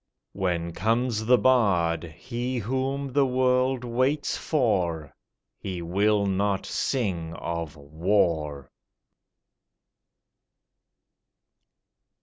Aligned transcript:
When 0.33 0.71
comes 0.73 1.27
the 1.27 1.37
bard, 1.37 2.05
he 2.05 2.57
whom 2.57 3.13
the 3.13 3.27
world 3.27 3.83
waits 3.83 4.35
for, 4.35 5.13
He 5.59 5.83
will 5.83 6.25
not 6.25 6.65
sing 6.65 7.35
of 7.35 7.75
War. 7.77 8.71